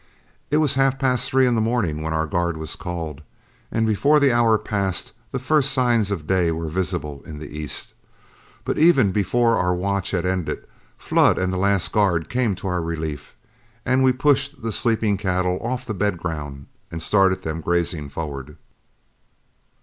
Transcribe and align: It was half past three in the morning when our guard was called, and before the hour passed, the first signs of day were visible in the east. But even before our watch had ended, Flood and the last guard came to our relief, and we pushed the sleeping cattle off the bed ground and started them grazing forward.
It 0.49 0.57
was 0.57 0.73
half 0.73 0.97
past 0.97 1.29
three 1.29 1.45
in 1.45 1.53
the 1.53 1.61
morning 1.61 2.01
when 2.01 2.11
our 2.11 2.25
guard 2.25 2.57
was 2.57 2.75
called, 2.75 3.21
and 3.71 3.85
before 3.85 4.19
the 4.19 4.31
hour 4.31 4.57
passed, 4.57 5.11
the 5.31 5.37
first 5.37 5.71
signs 5.71 6.09
of 6.09 6.25
day 6.25 6.51
were 6.51 6.67
visible 6.69 7.21
in 7.23 7.37
the 7.37 7.55
east. 7.55 7.93
But 8.65 8.79
even 8.79 9.11
before 9.11 9.57
our 9.57 9.75
watch 9.75 10.09
had 10.09 10.25
ended, 10.25 10.65
Flood 10.97 11.37
and 11.37 11.53
the 11.53 11.57
last 11.57 11.91
guard 11.91 12.29
came 12.29 12.55
to 12.55 12.67
our 12.67 12.81
relief, 12.81 13.35
and 13.85 14.03
we 14.03 14.11
pushed 14.11 14.63
the 14.63 14.71
sleeping 14.71 15.17
cattle 15.17 15.59
off 15.61 15.85
the 15.85 15.93
bed 15.93 16.17
ground 16.17 16.65
and 16.89 16.99
started 16.99 17.41
them 17.41 17.61
grazing 17.61 18.09
forward. 18.09 18.57